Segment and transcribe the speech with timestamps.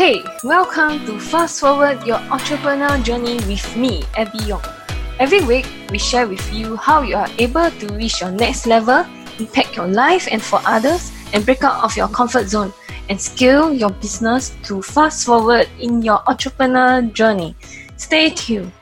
[0.00, 4.64] Hey, welcome to Fast Forward Your Entrepreneur Journey with me, Abby Yong.
[5.18, 9.04] Every week, we share with you how you are able to reach your next level,
[9.38, 12.72] impact your life and for others, and break out of your comfort zone
[13.10, 17.54] and scale your business to fast forward in your entrepreneur journey.
[17.98, 18.72] Stay tuned.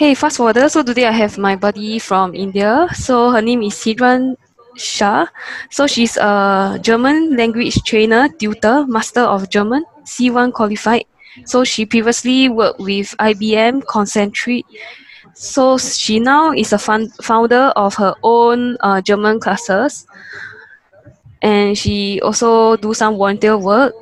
[0.00, 0.68] Hey, fast forwarder.
[0.68, 2.86] So today I have my buddy from India.
[2.94, 4.36] So her name is Sidran
[4.80, 5.26] Shah.
[5.70, 11.04] So she's a German language trainer, tutor, master of German, C1 qualified.
[11.44, 14.64] So she previously worked with IBM, Concentrix.
[15.34, 20.06] So she now is a fun- founder of her own uh, German classes.
[21.42, 23.94] And she also do some volunteer work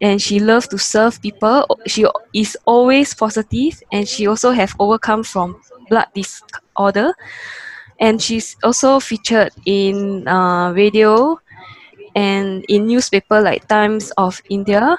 [0.00, 1.64] and she loves to serve people.
[1.86, 2.04] She
[2.34, 7.14] is always positive and she also have overcome from blood disorder
[8.00, 11.38] and she's also featured in uh, radio
[12.14, 14.96] and in newspaper like Times of India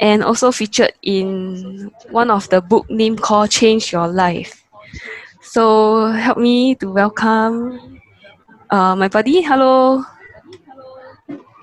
[0.00, 4.64] and also featured in one of the book named called Change Your Life.
[5.40, 8.00] So help me to welcome
[8.70, 9.42] uh, my buddy.
[9.42, 10.04] Hello.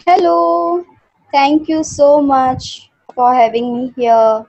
[0.06, 0.86] Hello.
[1.32, 4.46] Thank you so much for having me here.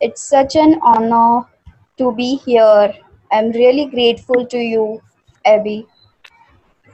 [0.00, 1.46] It's such an honor
[1.98, 2.92] to be here
[3.34, 5.02] I'm really grateful to you,
[5.44, 5.88] Abby.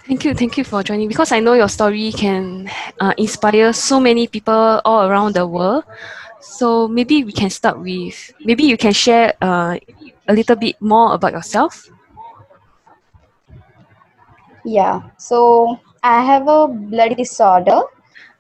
[0.09, 4.01] Thank you, thank you for joining because I know your story can uh, inspire so
[4.01, 5.85] many people all around the world.
[6.41, 9.77] So maybe we can start with maybe you can share uh,
[10.29, 11.91] a little bit more about yourself.
[14.65, 17.83] Yeah, so I have a blood disorder.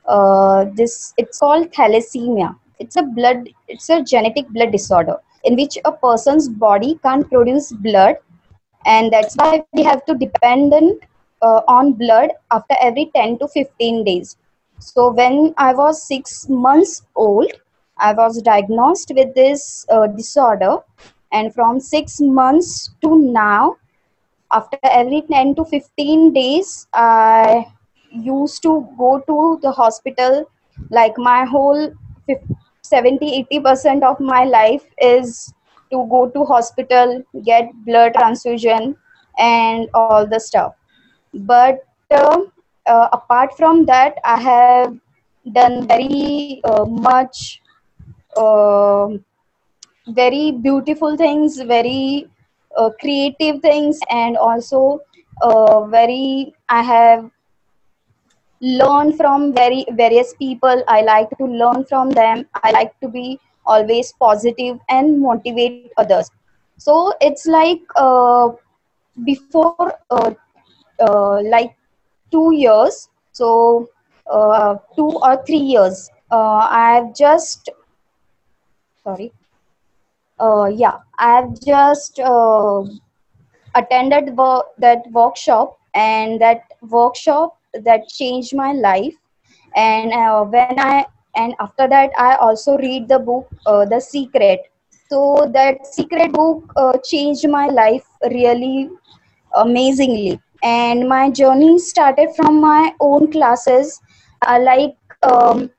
[0.08, 2.56] Uh, this it's called thalassemia.
[2.78, 3.50] It's a blood.
[3.68, 8.16] It's a genetic blood disorder in which a person's body can't produce blood
[8.86, 11.02] and that's why we have to dependent
[11.42, 14.36] uh, on blood after every 10 to 15 days.
[14.78, 17.52] So when i was 6 months old
[17.98, 20.78] i was diagnosed with this uh, disorder
[21.32, 23.76] and from 6 months to now
[24.52, 27.66] after every 10 to 15 days i
[28.10, 30.44] used to go to the hospital
[30.90, 31.92] like my whole
[32.92, 35.52] 70 80% of my life is
[35.92, 38.96] to go to hospital get blood transfusion
[39.38, 40.74] and all the stuff.
[41.34, 42.40] But uh,
[42.86, 44.96] uh, apart from that i have
[45.52, 47.62] done very uh, much
[48.36, 49.24] um,
[50.20, 52.28] very beautiful things very
[52.76, 55.00] uh, creative things and also
[55.42, 57.30] uh, very i have
[58.60, 60.82] learn from very various people.
[60.88, 62.46] I like to learn from them.
[62.54, 66.30] I like to be always positive and motivate others.
[66.78, 68.50] So it's like uh,
[69.24, 70.32] before uh,
[71.00, 71.74] uh, like
[72.30, 73.88] two years so
[74.30, 77.68] uh, two or three years uh, i've just
[79.04, 79.32] sorry
[80.38, 82.20] uh, yeah i've just
[83.74, 84.36] attended
[84.78, 89.14] that workshop and that workshop that changed my life.
[89.76, 91.04] And uh, when i
[91.36, 94.60] and after that i also read the book uh, the secret.
[95.08, 98.90] So that secret book uh, changed my life really
[99.54, 100.40] amazingly.
[100.62, 104.00] And my journey started from my own classes
[104.46, 105.70] uh, like um,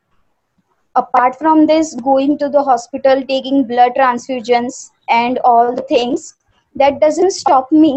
[0.95, 6.35] apart from this going to the hospital taking blood transfusions and all the things
[6.75, 7.93] that doesn't stop me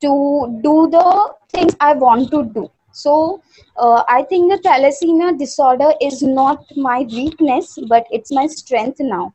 [0.00, 0.12] to
[0.62, 1.06] do the
[1.52, 3.42] things i want to do so
[3.78, 9.32] uh, I think the thalassemia disorder is not my weakness, but it's my strength now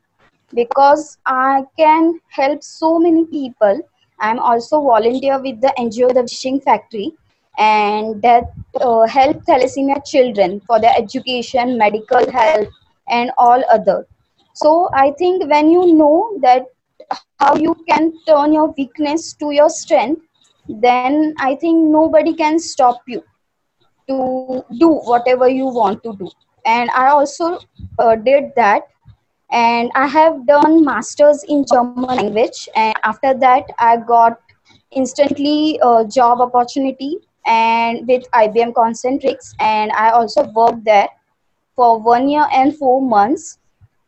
[0.54, 3.82] because I can help so many people.
[4.20, 7.14] I'm also volunteer with the NGO The Wishing Factory
[7.58, 8.44] and that
[8.80, 12.70] uh, help thalassemia children for their education, medical help,
[13.10, 14.08] and all other.
[14.54, 16.66] So I think when you know that
[17.40, 20.22] how you can turn your weakness to your strength,
[20.68, 23.24] then I think nobody can stop you
[24.08, 26.30] to do whatever you want to do.
[26.66, 27.60] And i also
[28.00, 28.84] uh, did that.
[29.52, 32.70] And i have done masters in german language.
[32.76, 34.40] And after that i got
[34.92, 39.54] instantly a job opportunity and with ibm concentrix.
[39.60, 41.10] And i also worked there
[41.76, 43.60] for one year and four months.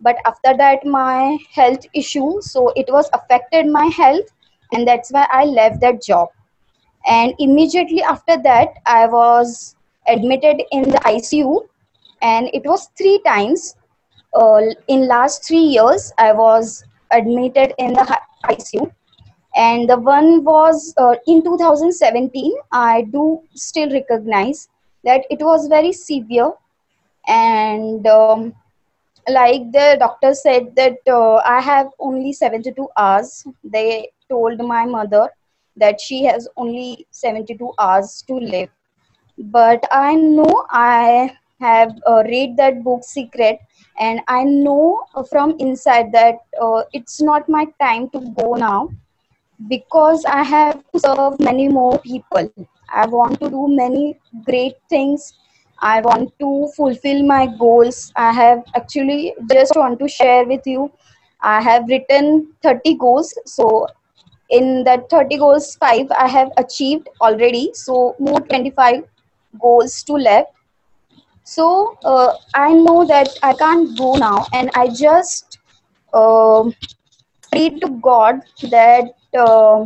[0.01, 4.28] But after that my health issue so it was affected my health.
[4.74, 6.30] And that's why i left that job.
[7.07, 9.75] And immediately after that i was
[10.10, 11.68] admitted in the ICU,
[12.22, 13.76] and it was three times.
[14.34, 18.92] Uh, in last three years, I was admitted in the ICU,
[19.56, 24.70] and the one was uh, in 2017 i do still recognize
[25.04, 26.52] that it was very severe.
[27.28, 28.54] And um,
[29.28, 33.46] like the doctor said that uh, i have only 72 hours.
[33.64, 35.30] They told my mother
[35.78, 38.70] that she has only 72 hours to live
[39.39, 43.59] but i know i have uh, read that book secret
[44.00, 48.89] and i know from inside that uh, it's not my time to go now
[49.69, 52.51] because I have to serve many more people.
[52.94, 55.33] I want to do many great things.
[55.80, 58.12] I want to fulfill my goals.
[58.15, 60.91] I have actually just want to share with you.
[61.41, 63.33] I have written 30 goals.
[63.45, 63.88] So
[64.50, 67.71] in that 30 goals, five I have achieved already.
[67.74, 69.03] So more 25
[69.60, 70.51] goals to left.
[71.44, 75.60] So uh, I know that I can't go now, and I just
[76.13, 76.63] uh,
[77.51, 78.42] pray to God
[78.72, 79.86] that uh,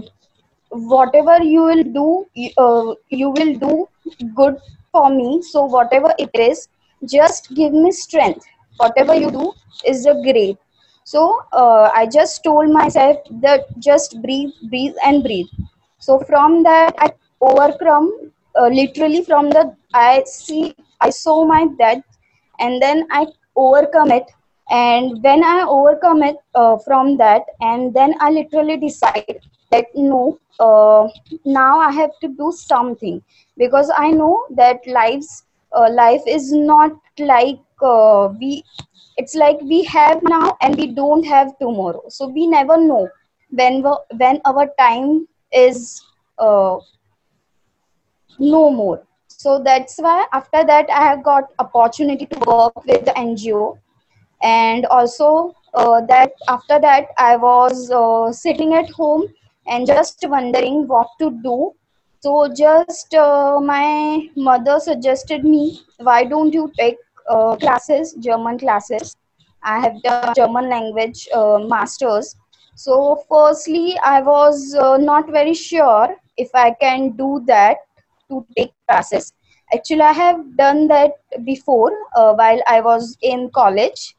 [0.70, 3.88] whatever you will do, you, uh, you will do
[4.36, 4.58] good
[4.92, 5.42] for me.
[5.42, 6.68] So whatever it is,
[7.06, 8.46] just give me strength.
[8.78, 9.54] Whatever you do
[9.86, 10.58] is a great.
[11.04, 15.48] So uh, I just told myself that just breathe, breathe, and breathe.
[16.00, 17.12] So from that, I
[17.42, 22.04] overcome uh, literally from the I see I saw my death,
[22.60, 24.26] and then I overcome it.
[24.70, 29.40] And when i overcome it uh, from that and then i literally decide
[29.72, 31.08] that no uh,
[31.46, 33.22] now i have to do something.
[33.58, 35.44] Because i know that life's
[35.76, 38.64] uh, life is not like uh, we
[39.18, 42.04] it's like we have now and we don't have tomorrow.
[42.10, 43.08] So we never know
[43.52, 43.84] when
[44.18, 46.02] when our time is
[48.40, 49.04] no more.
[49.28, 53.78] So that's why after that i have got opportunity to work with the ngo
[54.42, 59.26] and also uh, that after that i was uh, sitting at home
[59.68, 61.72] and just wondering what to do.
[62.22, 66.98] So just uh, my mother suggested me why don't you take
[67.30, 69.16] uh, classes german classes?
[69.64, 72.36] I have done german language uh, masters.
[72.76, 77.78] So firstly i was uh, not very sure if i can do that
[78.34, 79.34] to take classes
[79.76, 81.14] actually i have done that
[81.46, 81.92] before
[82.42, 84.16] while i was in college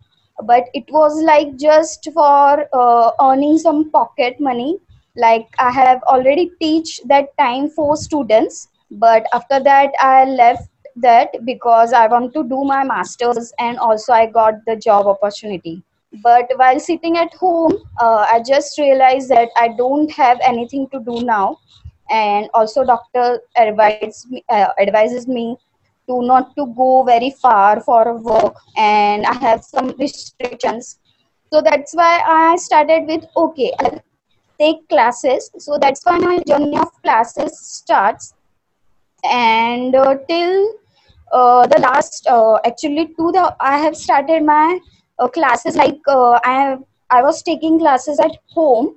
[0.47, 4.79] but it was like just for uh, earning some pocket money.
[5.17, 10.69] Like i have already teach that time for students but after that i left
[11.05, 15.83] that because i want to do my masters and also i got the job opportunity.
[16.23, 21.01] But while sitting at home uh, i just realized that i don't have anything to
[21.09, 21.59] do now
[22.11, 25.57] and also doctor advises me, uh, advises me
[26.09, 30.99] to not to go very far for work and i have some restrictions.
[31.53, 34.01] So that's why i started with okay i'll
[34.61, 35.51] take classes.
[35.59, 38.35] So that's why my journey of classes starts.
[39.25, 40.73] And uh, till
[41.33, 44.79] uh, the last uh, actually to the i have started my
[45.19, 48.95] uh, classes like uh, i have i was taking classes at home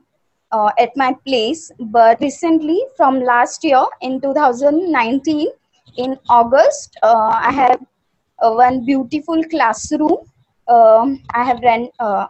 [0.52, 5.48] uh, at my place but recently from last year in 2019
[5.98, 7.86] in August, uh, I have
[8.40, 10.18] uh, one beautiful classroom.
[10.68, 12.28] Um, I have run, uh,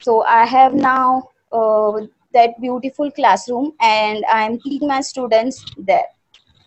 [0.00, 2.00] so I have now uh,
[2.34, 6.06] that beautiful classroom, and I am teaching my students there.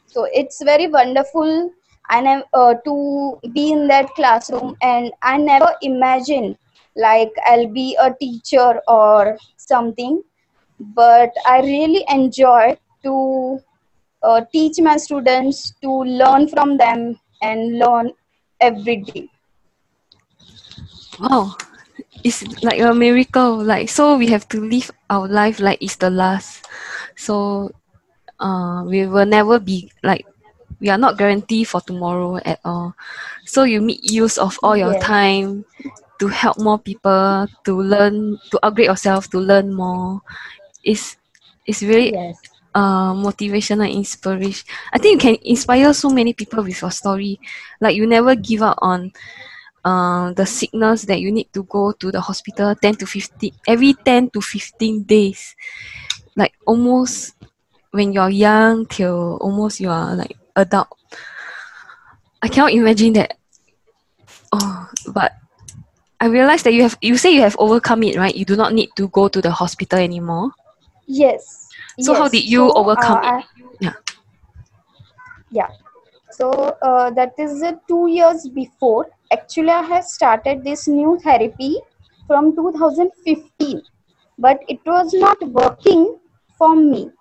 [0.08, 1.72] So it's very wonderful,
[2.10, 4.76] and uh, to be in that classroom.
[4.82, 6.58] And I never imagined
[6.96, 10.24] like I'll be a teacher or something,
[10.80, 13.60] but I really enjoy to
[14.24, 18.12] uh, teach my students to learn from them and learn
[18.60, 19.30] every day.
[21.20, 21.56] Wow,
[22.24, 23.64] it's like a miracle.
[23.64, 26.66] Like so, we have to live our life like it's the last.
[27.16, 27.72] So,
[28.40, 30.26] uh, we will never be like
[30.82, 32.94] we are not guaranteed for tomorrow at all.
[33.46, 34.96] So you make use of all your Yes.
[34.96, 35.66] time
[36.20, 40.22] to help more people to learn to upgrade yourself to learn more.
[40.86, 41.18] It's
[41.66, 42.38] it's really Yes.
[42.76, 44.68] uh motivational inspiration.
[44.94, 47.40] I think you can inspire so many people with your story.
[47.82, 49.12] Like you never give up on
[49.86, 53.94] uh, the sickness that you need to go to the hospital 10 to 15 every
[53.94, 55.56] 10 to 15 days
[56.36, 57.36] like almost
[57.92, 60.88] when you're young till almost you are like adult
[62.42, 63.38] i cannot imagine that
[64.52, 65.34] oh but
[66.20, 68.74] i realized that you have you say you have overcome it right you do not
[68.74, 70.52] need to go to the hospital anymore
[71.08, 71.70] Yes.
[72.00, 73.46] So how did you So, overcome uh, it?
[73.80, 73.94] Yeah.
[75.52, 75.70] Yeah.
[76.32, 79.08] So uh, that is uh, two years before.
[79.32, 81.78] Actually, I have started this new therapy
[82.28, 83.82] from 2015,
[84.38, 86.18] but it was not working
[86.58, 87.12] for me.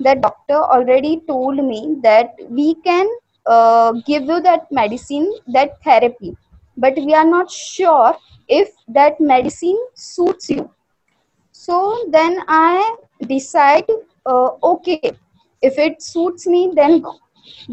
[0.00, 3.06] The doctor already told me that we can
[3.46, 6.36] uh, give you that medicine, that therapy,
[6.76, 8.16] but we are not sure
[8.48, 10.70] if that medicine suits you.
[11.62, 12.96] So then I
[13.28, 13.86] decide,
[14.26, 15.12] uh, okay,
[15.62, 17.04] if it suits me, then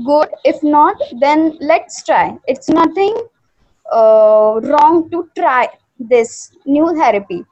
[0.06, 0.30] good.
[0.46, 2.38] If not, then let's try.
[2.46, 3.16] It's nothing
[3.92, 5.70] uh, wrong to try
[6.00, 7.44] this new therapy.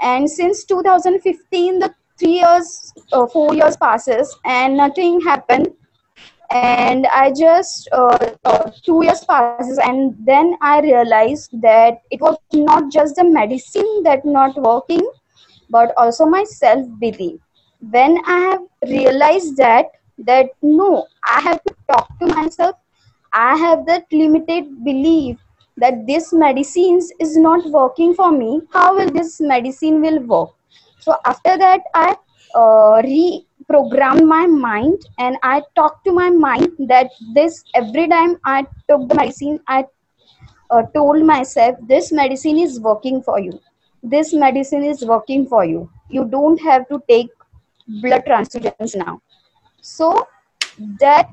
[0.00, 5.68] And since 2015, the three years, uh, four years passes, and nothing happened.
[6.50, 12.90] And I just uh, two years passes, and then I realized that it was not
[12.90, 15.06] just the medicine that not working,
[15.72, 17.40] but also my self belief.
[17.90, 22.76] When I have realized that that no, I have to talk to myself.
[23.32, 25.38] I have that limited belief
[25.76, 30.50] that this medicines is not working for me how will this medicine will work
[30.98, 32.08] so after that i
[32.62, 38.58] uh, reprogrammed my mind and i talked to my mind that this every time i
[38.88, 39.84] took the medicine i
[40.70, 43.58] uh, told myself this medicine is working for you
[44.02, 45.90] this medicine is working for you.
[46.10, 47.30] You don't have to take
[48.00, 49.20] blood transfusions now.
[49.80, 50.26] So
[51.00, 51.28] that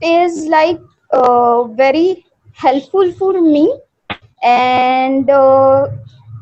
[0.00, 3.78] is like uh, very helpful for me.
[4.42, 5.88] And uh,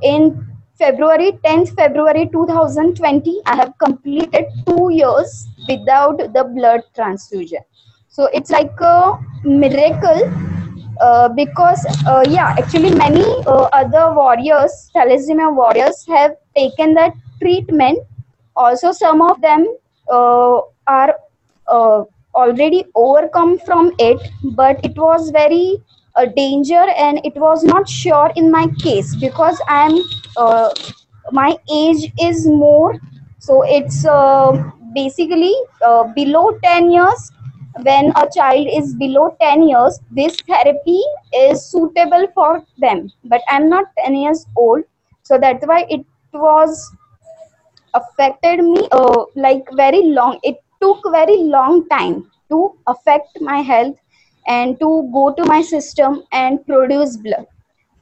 [0.02, 0.46] in
[0.78, 7.60] february 10th february 2020 i have completed two years without the blood transfusion.
[8.08, 10.51] So it's like a miracle
[11.00, 17.98] uh, because uh, yeah actually many uh, other warriors thalassemia warriors have taken that treatment.
[18.56, 19.66] Also some of them
[20.10, 21.16] uh, are
[21.68, 25.82] uh, already overcome from it but it was very
[26.16, 29.98] a danger and it was not sure in my case because i'm
[30.36, 30.68] uh,
[31.30, 32.98] my age is more.
[33.38, 34.04] So it's
[34.94, 35.54] basically
[36.14, 37.32] below 10 years
[37.82, 41.00] when a child is below 10 years this therapy
[41.34, 44.84] is suitable for them but i'm not 10 years old
[45.22, 46.90] so that's why it was
[47.94, 53.96] affected me uh, like very long it took very long time to affect my health
[54.46, 57.46] and to go to my system and produce blood.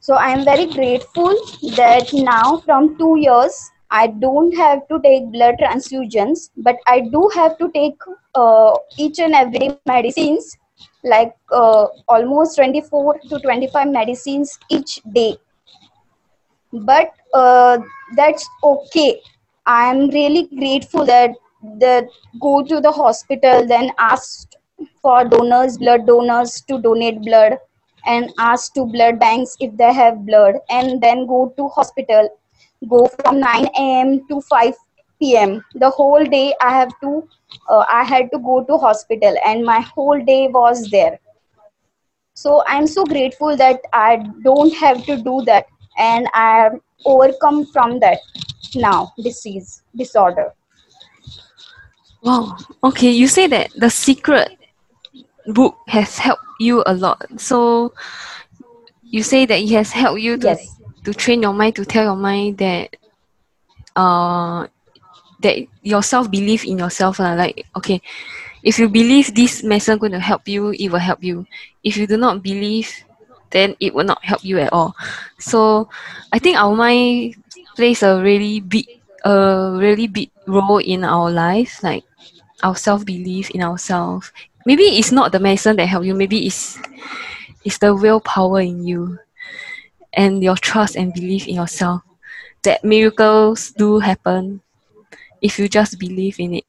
[0.00, 1.34] So I am very grateful
[1.76, 7.30] that now from two years I don't have to take blood transfusions, but I do
[7.34, 7.96] have to take
[8.34, 10.56] uh, each and every medicines
[11.04, 15.36] like uh, almost 24 to 25 medicines each day.
[16.72, 17.78] But uh,
[18.16, 19.20] that's okay.
[19.66, 21.30] I'm really grateful that
[21.78, 22.08] that
[22.40, 24.48] go to the hospital then ask
[25.02, 27.58] for donors, blood donors to donate blood
[28.06, 32.28] and ask to blood banks if they have blood and then go to hospital
[32.88, 34.74] go from 9 a.m to 5
[35.20, 37.28] p.m the whole day i have to
[37.68, 41.18] uh, i had to go to hospital and my whole day was there
[42.34, 45.66] so i'm so grateful that i don't have to do that
[45.98, 48.18] and i am overcome from that
[48.74, 50.52] now disease disorder
[52.22, 54.56] wow okay you say that the secret
[55.46, 57.26] book has helped you a lot.
[57.38, 57.92] So
[59.02, 60.79] you say that it has helped you to yes.
[61.04, 62.96] To train your mind to tell your mind that
[63.96, 64.66] uh
[65.40, 68.00] that yourself believe in yourself uh, like okay
[68.62, 71.46] if you believe this medicine going to help you it will help you.
[71.82, 72.92] If you do not believe
[73.50, 74.94] then it will not help you at all.
[75.38, 75.88] So
[76.32, 77.34] i think our mind
[77.74, 78.86] plays a really big
[79.24, 82.04] a really big role in our life like
[82.62, 84.32] our self belief in ourselves
[84.66, 86.78] maybe it's not the medicine that help you maybe it's
[87.64, 89.18] it's the willpower in you
[90.12, 92.02] and your trust and belief in yourself.
[92.62, 94.60] That miracles do happen
[95.40, 96.64] if you just believe in it.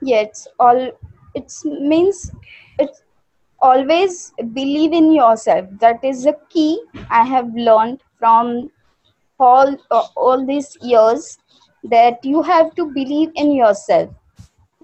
[0.00, 0.90] Yeah it's all
[1.34, 2.30] it means
[2.78, 3.02] it's
[3.60, 5.66] always believe in yourself.
[5.80, 6.80] That is the key
[7.10, 8.70] i have learned from
[9.38, 11.38] all uh, all these years
[11.84, 14.10] that you have to believe in yourself.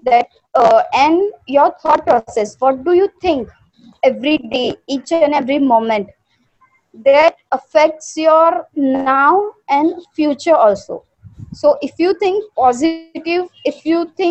[0.03, 2.55] That uh, and your thought process.
[2.59, 3.49] What do you think
[4.03, 6.09] every day each and every moment.
[7.05, 11.03] That affects your now and future also.
[11.53, 14.25] So if you think positive if you think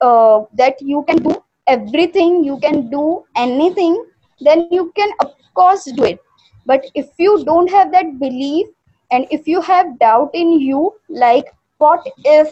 [0.00, 4.04] uh, that you can do everything you can do anything
[4.40, 6.18] then you can of course do it.
[6.66, 8.66] But if you don't have that belief
[9.10, 11.46] and if you have doubt in you like
[11.78, 12.50] what if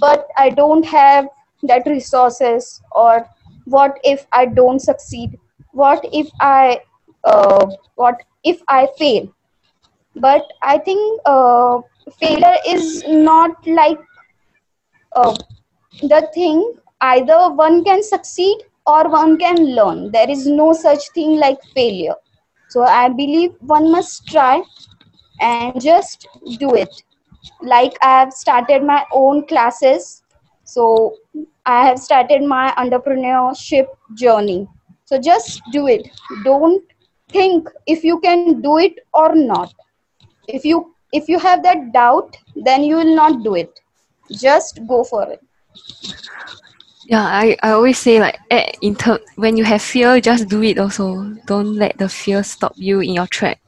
[0.00, 1.26] but i don't have
[1.62, 3.26] that resources or
[3.66, 5.38] what if i don't succeed?
[5.72, 6.80] What if i
[7.24, 9.28] uh, what if i fail?
[10.16, 11.80] But i think uh,
[12.20, 13.98] failure is not like
[15.16, 15.34] uh,
[16.02, 16.74] the thing.
[17.00, 20.10] Either one can succeed or one can learn.
[20.12, 22.14] There is no such thing like failure.
[22.68, 24.62] So i believe one must try
[25.40, 27.02] and just do it.
[27.62, 30.22] Like i have started my own classes.
[30.64, 31.14] So
[31.66, 34.66] i have started my entrepreneurship journey
[35.04, 36.08] so just do it
[36.44, 36.82] don't
[37.28, 39.72] think if you can do it or not
[40.48, 43.80] if you if you have that doubt then you will not do it
[44.30, 45.40] just go for it
[47.06, 48.72] Yeah, I, I always say like eh,
[49.36, 51.36] when you have fear, just do it also.
[51.46, 53.60] Don't let the fear stop you in your track.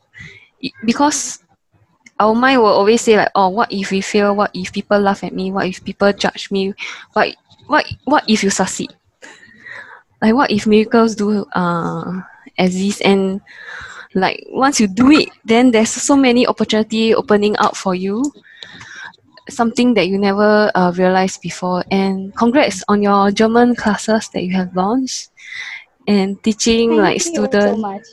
[0.84, 1.38] Because
[2.18, 4.34] our mind will always say like, oh, what if we fail?
[4.34, 5.52] What if people laugh at me?
[5.52, 6.74] What if people judge me?
[7.12, 7.36] What
[7.68, 8.92] what what if you succeed?
[10.20, 12.22] Like what if miracles do uh
[12.58, 13.40] exist and
[14.14, 18.24] like once you do it, then there's so many opportunity opening up for you
[19.48, 21.84] something that you never uh, realized before.
[21.90, 25.30] And congrats on your German classes that you have launched
[26.06, 27.80] and teaching Thank like so students.
[27.80, 28.06] much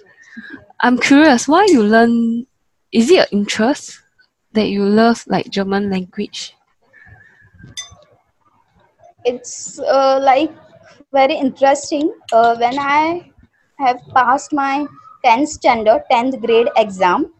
[0.79, 2.47] I'm curious why you learn.
[2.91, 3.99] Is it an interest
[4.53, 6.54] that you love like German language?
[9.25, 10.51] It's uh, like
[11.11, 12.13] very interesting.
[12.31, 13.31] Uh, when i
[13.79, 14.85] have passed my
[15.25, 17.33] 10th standard 10th grade exam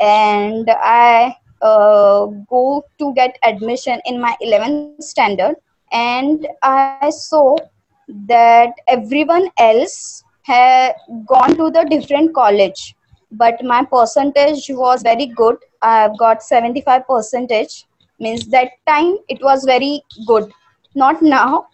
[0.00, 5.56] and i uh, go to get admission in my 11th standard
[5.92, 7.56] and i saw
[8.28, 10.94] that everyone else had
[11.26, 12.94] gone to the different college
[13.32, 15.56] but my percentage was very good.
[15.82, 17.86] I've got 75 percentage
[18.20, 20.50] means that time it was very good
[20.96, 21.68] not now.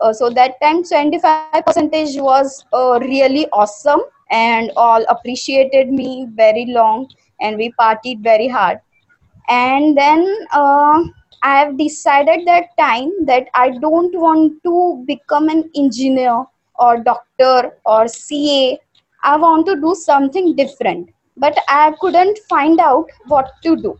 [0.00, 6.66] Uh, so that time 75 percentage was uh, really awesome and all appreciated me very
[6.68, 7.08] long
[7.40, 8.78] and we partied very hard.
[9.48, 11.02] And then uh,
[11.42, 16.36] i have decided that time that i don't want to become an engineer
[16.86, 18.78] or doctor or ca
[19.32, 21.10] i want to do something different
[21.44, 23.98] but i couldn't find out what to do.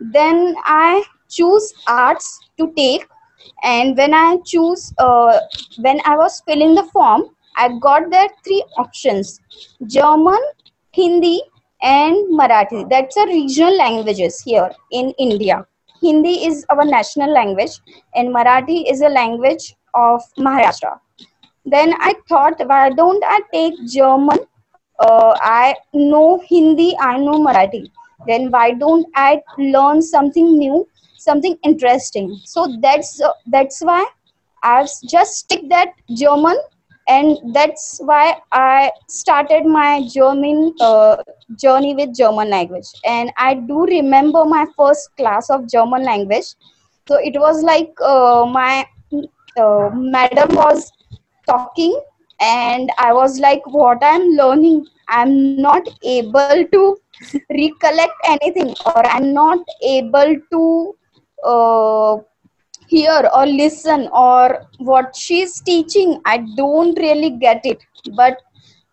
[0.00, 3.06] Then i choose arts to take
[3.62, 5.38] and when i choose uh,
[5.86, 7.24] when i was filling the form
[7.56, 9.40] i got there three options
[9.86, 10.42] german
[10.92, 11.42] hindi
[11.80, 12.88] and marathi.
[12.90, 15.64] That's a regional languages here in india.
[16.00, 17.80] Hindi is our national language
[18.14, 20.98] and marathi is a language of maharashtra.
[21.64, 24.38] Then i thought why don't i take german?
[25.00, 27.90] Uh, i know hindi i know marathi
[28.26, 32.40] then why don't i learn something new something interesting?
[32.44, 34.06] So that's uh, that's why
[34.62, 36.56] i've just stick that german
[37.08, 41.16] and that's why i started my german uh,
[41.56, 42.88] journey with german language.
[43.04, 46.54] And i do remember my first class of german language.
[47.08, 48.86] So it was like uh, my
[49.56, 50.92] uh, madam was
[51.46, 52.00] talking
[52.40, 55.70] and i was like what i'm learning i'm not
[56.04, 56.82] able to
[57.50, 60.94] recollect anything or i'm not able to
[61.44, 62.16] uh,
[62.88, 67.82] hear or listen or what she's teaching i don't really get it.
[68.16, 68.38] But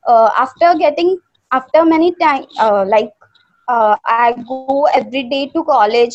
[0.08, 1.20] uh, after getting
[1.52, 3.12] after many time uh, like
[3.70, 6.08] uh, i go every day to college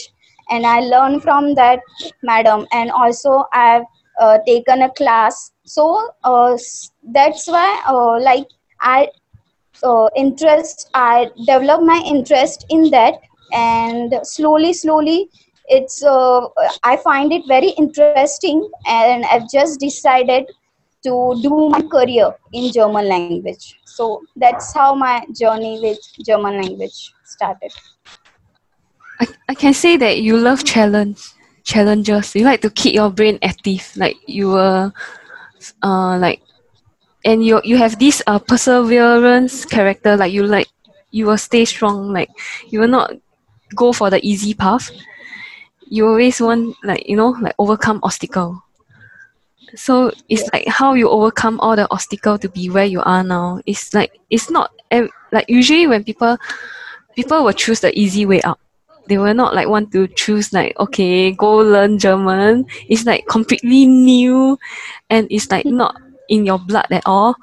[0.51, 1.81] and i learn from that
[2.23, 2.67] madam.
[2.73, 3.85] And also i've
[4.21, 6.57] uh, taken a class so uh,
[7.13, 8.47] that's why uh, like
[8.81, 9.09] i
[9.83, 13.15] uh, interest i develop my interest in that
[13.53, 15.29] and slowly slowly
[15.67, 16.41] it's uh,
[16.83, 20.45] i find it very interesting and i've just decided
[21.03, 27.13] to do my career in german language so that's how my journey with german language
[27.25, 27.73] started
[29.21, 31.21] I, I can say that you love challenge
[31.63, 32.35] challenges.
[32.35, 33.93] You like to keep your brain active.
[33.97, 34.93] Like you were
[35.83, 36.41] like
[37.25, 40.69] and you you have this uh perseverance character like you like
[41.11, 42.31] you will stay strong like
[42.69, 43.13] you will not
[43.75, 44.91] go for the easy path.
[45.89, 48.63] You always want like you know like overcome obstacle.
[49.75, 50.51] So it's Yes.
[50.53, 53.61] like how you overcome all the obstacle to be where you are now.
[53.67, 54.71] It's like it's not
[55.33, 56.37] like usually when people
[57.15, 58.59] people will choose the easy way out
[59.11, 62.65] they will not like want to choose like okay go learn german.
[62.89, 64.57] It's like completely new
[65.11, 65.99] and it's like not
[66.31, 67.35] in your blood at all.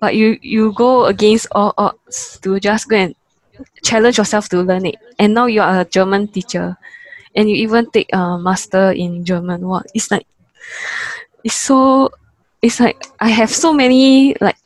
[0.00, 3.14] But you you go against all odds to just go and
[3.84, 4.96] challenge yourself to learn it.
[5.20, 6.76] And now you are a german teacher
[7.36, 9.68] and you even take a master in german.
[9.68, 10.26] Wow it's like
[11.44, 12.08] it's so
[12.62, 14.56] it's like i have so many like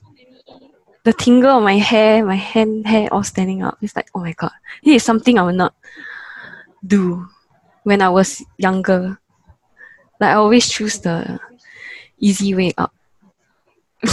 [1.05, 3.79] the tingle on my hair my hand hair all standing up.
[3.83, 4.53] It's like oh my god
[4.85, 5.75] this is something i will not
[6.87, 7.29] do
[7.83, 9.19] when I was younger.
[10.21, 11.39] Like I always choose the
[12.19, 12.93] easy way up.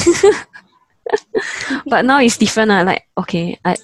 [1.86, 2.72] but now it's different.
[2.72, 3.76] Uh, like okay, I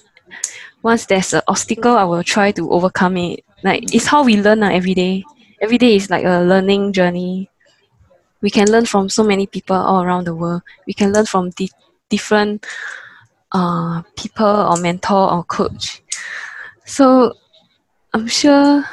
[0.82, 3.44] once there's an obstacle, I will try to overcome it.
[3.62, 5.24] Like it's how we learn uh, every day.
[5.60, 7.50] Every day is like a learning journey.
[8.40, 10.62] We can learn from so many people all around the world.
[10.86, 11.70] We can learn from di-
[12.08, 12.64] different
[13.52, 16.02] uh, people or mentor or coach.
[16.86, 17.34] So
[18.12, 18.84] I'm sure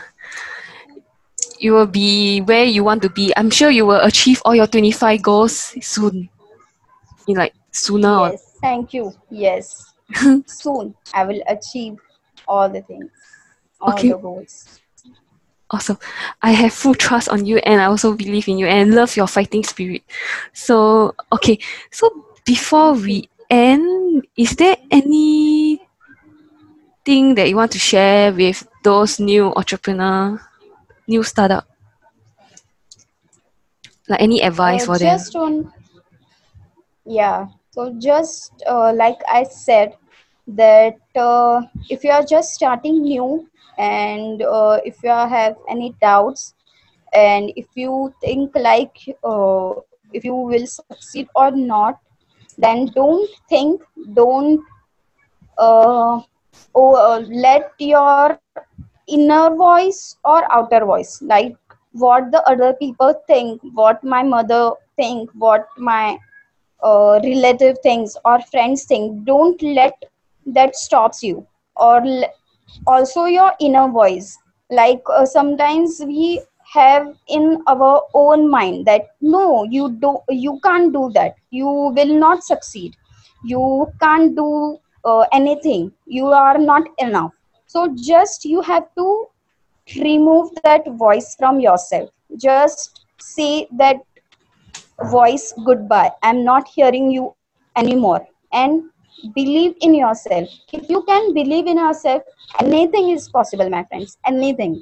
[1.60, 3.34] you will be where you want to be.
[3.36, 6.30] I'm sure you will achieve all your 25 goals soon.
[7.28, 9.14] In like sooner or Yes, thank you.
[9.30, 9.94] Yes.
[10.46, 11.98] Soon I will achieve
[12.48, 13.12] all the things,
[13.82, 14.10] all Okay.
[14.10, 14.80] the goals.
[15.70, 15.98] Awesome.
[16.42, 19.28] I have full trust on you and I also believe in you and love your
[19.28, 20.04] fighting spirit.
[20.54, 21.60] So, okay.
[21.92, 22.10] So,
[22.46, 25.82] before we end, is there anything
[27.36, 30.40] that you want to share with those new entrepreneur,
[31.08, 31.66] new startup?
[34.08, 35.20] Like any advice Uh, for them?
[35.20, 35.72] just on,
[37.06, 37.48] yeah.
[37.72, 39.94] So just uh, like I said,
[40.48, 43.48] that uh, if you are just starting new
[43.78, 46.54] and uh, if you have any doubts
[47.14, 49.74] and if you think like uh,
[50.14, 52.00] if you will succeed or not,
[52.58, 53.82] then don't think,
[54.14, 54.62] don't
[55.58, 56.20] uh,
[56.76, 58.40] oh, uh, let your
[59.08, 61.22] inner voice or outer voice?
[61.22, 61.56] Like
[61.94, 66.18] what the other people think what my mother think what my
[66.84, 69.26] uh, relative thinks or friends think.
[69.26, 69.94] Don't let
[70.46, 71.46] that stops you.
[71.76, 72.04] Or
[72.86, 74.38] also your inner voice.
[74.70, 76.42] Like uh, sometimes we
[76.74, 81.36] have in our own mind that no you do you can't do that.
[81.52, 82.96] You will not succeed.
[83.46, 85.92] You can't do uh, anything.
[86.06, 87.32] You are not enough
[87.78, 89.08] so just you have to
[90.04, 92.10] remove that voice from yourself.
[92.36, 93.98] Just say that
[95.12, 96.12] voice goodbye.
[96.24, 97.36] I'm not hearing you
[97.76, 98.28] anymore.
[98.52, 98.90] And
[99.36, 100.50] believe in yourself.
[100.74, 102.24] If you can believe in yourself
[102.60, 104.18] anything is possible my friends.
[104.26, 104.82] Anything.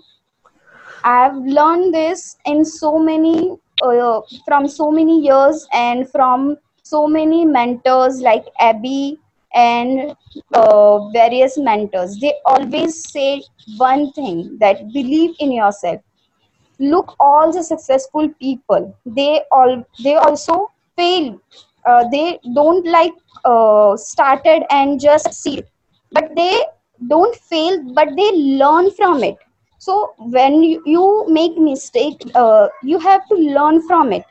[1.03, 7.43] I've learned this in so many uh, from so many years and from so many
[7.43, 9.19] mentors like abby
[9.55, 10.15] and
[10.53, 12.17] uh, various mentors.
[12.19, 13.43] They always say
[13.77, 16.01] one thing that believe in yourself.
[16.79, 21.39] Look all the successful people they all they also fail.
[21.85, 23.13] Uh, they don't like
[23.45, 25.63] uh, started and just see
[26.11, 26.61] but they
[27.07, 28.31] don't fail but they
[28.63, 29.37] learn from it.
[29.79, 34.25] So when you, you make mistake uh, you have to learn from it.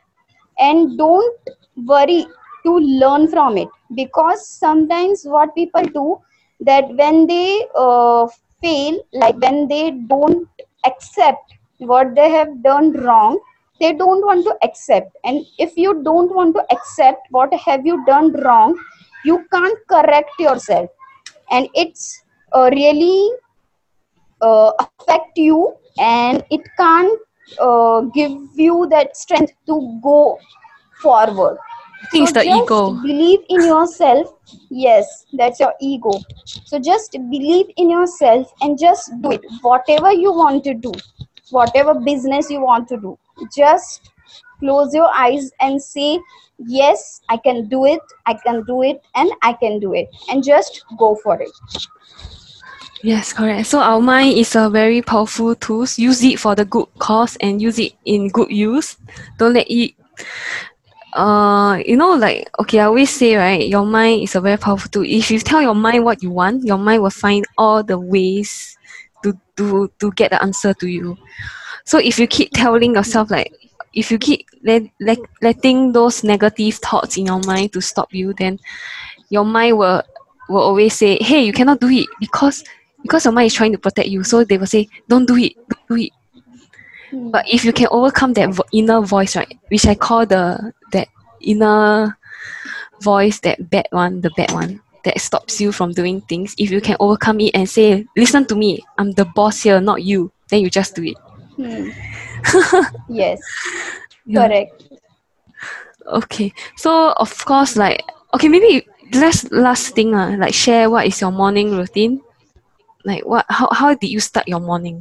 [0.59, 1.39] And don't
[1.77, 2.27] worry
[2.65, 3.69] to learn from it.
[3.95, 6.19] Because sometimes what people do
[6.61, 8.27] that when they uh,
[8.63, 10.49] fail like when they don't
[10.87, 13.39] accept what they have done wrong
[13.81, 15.17] they don't want to accept.
[15.25, 18.77] And if you don't want to accept what have you done wrong
[19.25, 20.91] you can't correct yourself.
[21.51, 22.23] And it's
[22.55, 23.31] uh, really
[24.43, 27.21] uh, affect you and it can't
[27.61, 30.39] uh, give you that strength to go
[31.03, 31.59] forward
[32.05, 32.93] I think it's so the just ego.
[33.03, 34.35] believe in yourself
[34.71, 36.13] yes that's your ego
[36.65, 40.93] so just believe in yourself and just do it whatever you want to do
[41.51, 43.19] whatever business you want to do
[43.57, 44.11] just
[44.61, 46.21] close your eyes and say
[46.59, 50.45] yes i can do it i can do it and i can do it and
[50.45, 51.51] just go for it
[53.03, 53.67] Yes, correct.
[53.67, 55.87] So our mind is a very powerful tool.
[55.97, 58.97] Use it for the good cause and use it in good use.
[59.37, 59.93] Don't let it
[61.15, 64.91] uh you know like okay I always say right your mind is a very powerful
[64.91, 65.05] tool.
[65.07, 68.77] If you tell your mind what you want, your mind will find all the ways
[69.23, 71.17] to to to get the answer to you.
[71.85, 73.53] So if you keep telling yourself like
[73.95, 78.33] if you keep let, let, letting those negative thoughts in your mind to stop you,
[78.35, 78.59] then
[79.31, 80.03] your mind will
[80.49, 82.65] will always say, "Hey, you cannot do it because
[83.03, 85.55] because your mind is trying to protect you." So they will say, "Don't do it,
[85.69, 86.13] don't do it."
[87.15, 87.31] Hmm.
[87.31, 91.07] But if you can overcome that vo- inner voice, right, which I call the that
[91.41, 92.19] inner
[93.01, 96.55] voice, that bad one, the bad one that stops you from doing things.
[96.59, 100.03] If you can overcome it and say, "Listen to me, I'm the boss here, not
[100.03, 101.17] you," then you just do it.
[101.55, 101.89] Hmm.
[103.09, 103.39] yes
[104.27, 104.47] Yeah.
[104.47, 104.83] correct
[106.07, 106.53] Okay.
[106.77, 108.03] So of course, like
[108.35, 112.21] okay, maybe last last thing, uh, like share what is your morning routine?
[113.05, 115.01] Like what how how did you start your morning?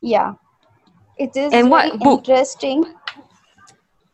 [0.00, 0.34] Yeah
[1.18, 2.24] it is And what very book?
[2.24, 2.84] interesting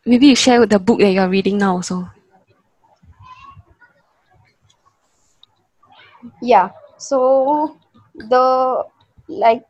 [0.06, 2.10] Maybe you share the book that you're reading now also.
[6.42, 7.76] yeah so
[8.30, 8.84] the
[9.28, 9.64] like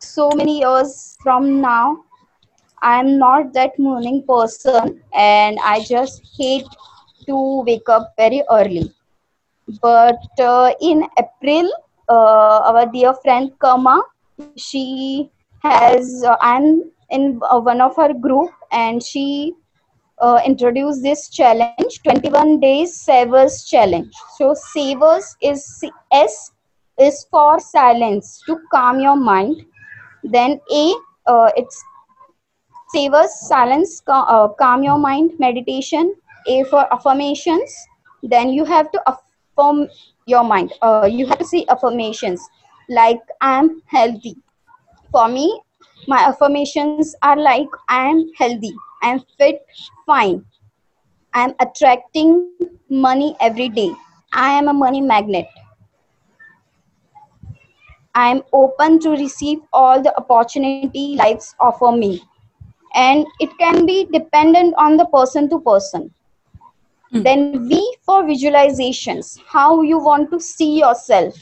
[0.00, 1.98] so many years from now,
[2.82, 6.66] I'm not that morning person and I just hate
[7.26, 8.92] to wake up very early.
[9.82, 11.70] But uh, in April,
[12.08, 14.02] uh, our dear friend Kama,
[14.56, 15.30] she
[15.70, 19.54] has, uh, I'm in uh, one of her group and she
[20.18, 24.12] uh, introduced this challenge 21 days savers challenge.
[24.36, 25.62] So savers is
[26.12, 26.52] s
[26.98, 29.64] is for silence to calm your mind.
[30.24, 30.94] Then a
[31.26, 31.84] uh, it's
[32.88, 36.14] savers silence uh, calm your mind meditation.
[36.48, 37.74] A for affirmations.
[38.22, 39.88] Then you have to affirm
[40.26, 42.40] your mind uh, you have to see affirmations.
[42.88, 44.36] Like i'm healthy
[45.10, 45.60] for me
[46.06, 49.64] my affirmations are like i am healthy i am fit
[50.06, 50.44] fine.
[51.36, 52.56] I am attracting
[52.88, 53.92] money every day.
[54.32, 55.46] I am a money magnet.
[58.14, 62.22] I am open to receive all the opportunity lives offer me.
[62.94, 66.14] And it can be dependent on the person to person.
[67.14, 67.22] Mm.
[67.24, 71.36] then v for visualizations how you want to see yourself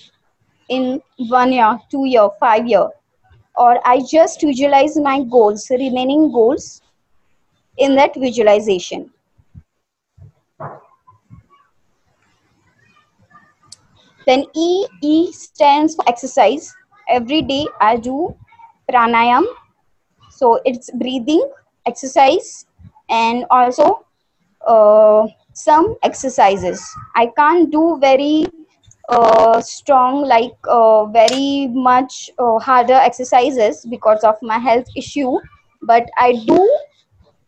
[0.68, 1.00] in
[1.30, 2.82] one year two year five year
[3.56, 6.82] or I just visualize my goals, remaining goals
[7.78, 9.10] in that visualization.
[14.26, 16.74] Then E, E stands for exercise.
[17.08, 18.34] Every day I do
[18.90, 19.44] pranayam.
[20.30, 21.46] So it's breathing,
[21.86, 22.66] exercise,
[23.08, 24.06] and also
[24.66, 26.82] uh, some exercises.
[27.14, 28.46] I can't do very
[29.08, 35.38] uh, strong like uh, very much uh, harder exercises because of my health issue.
[35.82, 36.58] But i do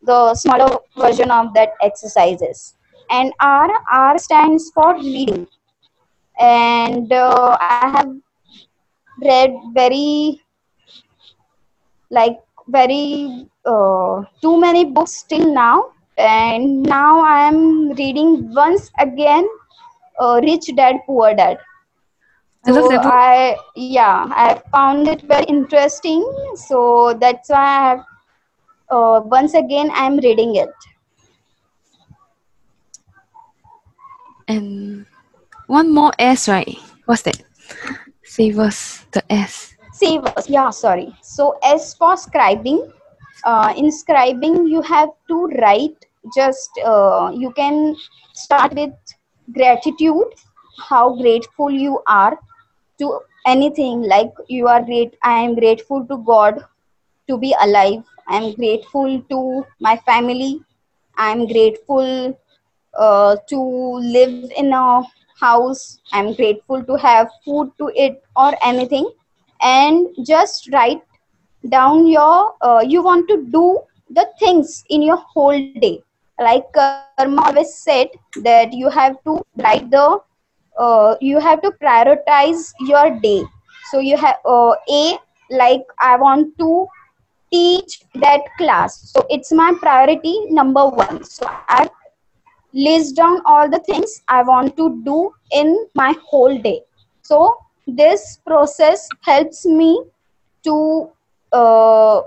[0.02, 2.74] the smaller version of that exercises.
[3.10, 5.46] And r r stands for reading.
[6.40, 8.08] And uh, i have
[9.22, 10.40] read very
[12.10, 12.38] like
[12.68, 15.92] very uh, too many books till now.
[16.18, 19.46] And now i am reading once again
[20.18, 21.58] uh, rich dad poor dad
[22.64, 26.24] I so i yeah i found it very interesting
[26.54, 28.04] so that's why i have
[28.90, 30.70] uh, once again i'm reading it
[34.48, 35.06] And
[35.66, 36.76] one more S, right?
[37.06, 37.42] What's that?
[38.22, 39.74] Savers, the S.
[39.92, 42.92] savers yeah sorry so S for scribing
[43.44, 45.96] uh, in scribing you have to write
[46.36, 47.96] just uh, you can
[48.34, 48.92] start with
[49.52, 50.34] gratitude
[50.78, 52.38] how grateful you are
[52.98, 54.02] to anything.
[54.02, 56.64] Like you are great i am grateful to god
[57.28, 58.02] to be alive.
[58.28, 60.60] I am grateful to my family.
[61.16, 62.38] I am grateful
[62.98, 63.60] uh, to
[64.16, 65.02] live in a
[65.40, 66.00] house.
[66.12, 69.10] I'm grateful to have food to eat or anything.
[69.62, 71.02] And just write
[71.68, 73.80] down your uh, you want to do
[74.10, 76.02] the things in your whole day
[76.40, 77.80] like karma always said
[78.14, 80.18] that you have to write the
[80.78, 83.42] uh, you have to prioritize your day.
[83.90, 85.18] So you have uh, a
[85.50, 86.86] like i want to
[87.52, 89.10] teach that class.
[89.12, 91.24] So it's my priority number one.
[91.24, 91.88] So i
[92.72, 96.82] list down all the things I want to do in my whole day.
[97.22, 100.02] So this process helps me
[100.64, 101.10] to
[101.52, 102.22] uh,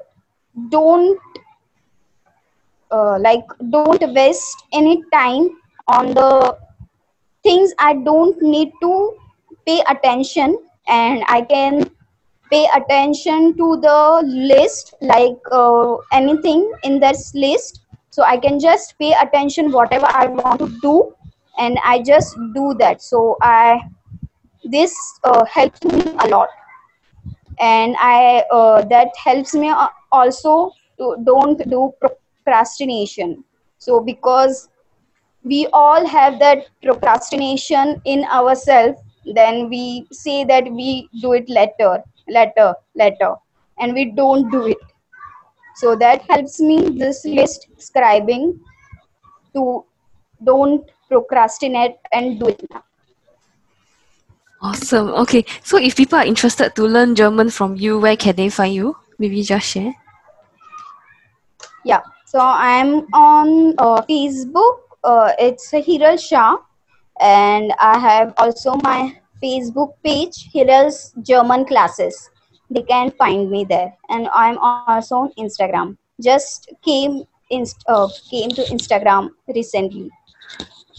[0.70, 1.20] don't
[2.92, 5.50] uh, like don't waste any time
[5.88, 6.58] on the
[7.44, 9.16] things I don't need to
[9.66, 10.58] pay attention.
[10.88, 11.90] And I can
[12.52, 17.82] pay attention to the list like uh, anything in this list.
[18.12, 21.16] So i can just pay attention whatever i want to do
[21.58, 23.02] and i just do that.
[23.02, 23.80] So i
[24.64, 26.50] this uh, helps me a lot.
[27.60, 31.94] And i uh, that helps me uh, also to don't do
[32.50, 33.44] procrastination
[33.78, 34.70] so because
[35.44, 39.00] we all have that procrastination in ourselves
[39.36, 43.36] then we say that we do it later later later
[43.80, 44.78] and we don't do it
[45.76, 48.60] so that helps me this list scribing
[49.54, 49.86] to
[50.44, 52.84] don't procrastinate and do it now
[54.62, 55.08] Awesome.
[55.24, 58.76] Okay, so if people are interested to learn German from you, where can they find
[58.76, 58.98] you?
[59.18, 59.96] Maybe just share.
[61.84, 64.86] yeah so i'm on uh, facebook.
[65.04, 66.58] Uh, it's hiral shah.
[67.20, 72.30] And i have also my facebook page hiral's german classes.
[72.70, 73.94] They can find me there.
[74.10, 75.98] And i'm also on instagram.
[76.22, 80.12] Just came inst- uh, came to instagram recently.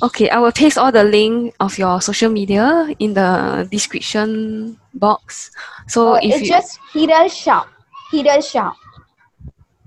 [0.03, 5.53] Okay, I will paste all the link of your social media in the description box.
[5.87, 7.67] So uh, if it's you just hiral shah.
[8.11, 8.75] Hiral Shah.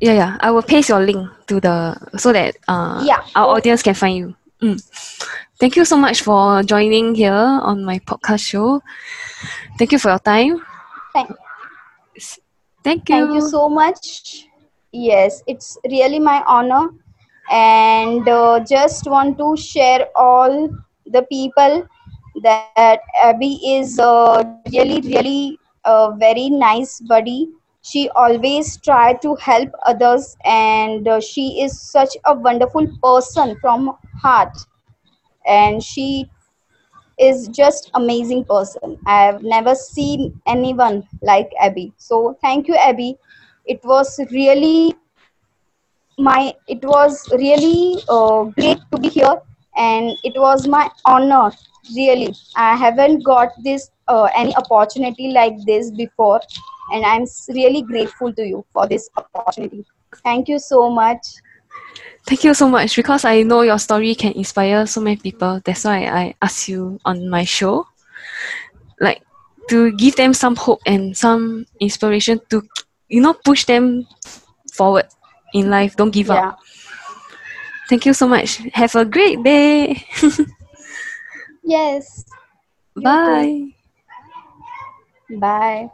[0.04, 0.38] Yeah, yeah.
[0.42, 3.22] I will paste your link to the so that uh Yeah.
[3.36, 4.28] our audience can find you.
[4.62, 4.78] Mm.
[5.60, 7.34] Thank you so much for joining here
[7.70, 8.82] on my podcast show.
[9.80, 10.60] Thank you for your time.
[11.14, 11.32] Thank,
[12.84, 13.16] Thank you.
[13.16, 14.48] thank you so much.
[14.92, 16.90] Yes, it's really my honor.
[17.52, 20.70] And uh, just want to share all
[21.06, 21.88] the people
[22.44, 27.50] that Abby is uh, really, really a very nice buddy.
[27.84, 33.98] She always try to help others, and uh, she is such a wonderful person from
[34.24, 34.58] heart.
[35.46, 36.30] And she
[37.20, 38.98] is just amazing person.
[39.06, 41.94] I have never seen anyone like Abby.
[41.98, 43.18] So thank you, Abby.
[43.66, 44.96] It was really
[46.18, 49.36] my it was really uh, great to be here,
[49.76, 51.52] and it was my honor.
[51.96, 56.42] Really, I haven't got this uh, any opportunity like this before,
[56.92, 59.86] and I'm really grateful to you for this opportunity.
[60.24, 61.26] Thank you so much.
[62.26, 65.62] Thank you so much because I know your story can inspire so many people.
[65.66, 67.86] That's why I asked you on my show.
[69.00, 69.22] Like
[69.70, 72.62] to give them some hope and some inspiration to
[73.10, 74.08] you know push them
[74.74, 75.08] forward
[75.54, 75.96] in life.
[75.96, 76.50] Don't give Yeah.
[76.50, 76.60] up.
[77.90, 78.58] Thank you so much.
[78.74, 80.06] Have a great day.
[81.64, 82.26] Yes.
[82.96, 83.74] Bye.
[85.30, 85.90] Bye.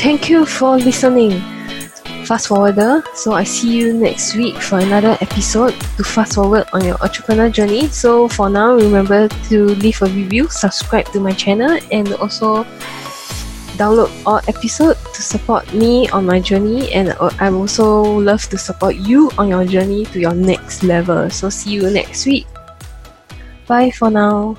[0.00, 1.40] Thank you for listening.
[2.24, 3.02] Fast forwarder.
[3.14, 7.50] So I see you next week for another episode to fast forward on your entrepreneur
[7.50, 7.88] journey.
[7.88, 12.64] So for now, remember to leave a review, subscribe to my channel, and also
[13.76, 16.92] download all episode to support me on my journey.
[16.92, 21.28] And uh, I also love to support you on your journey to your next level.
[21.28, 22.46] So see you next week.
[23.66, 24.56] Bye for now.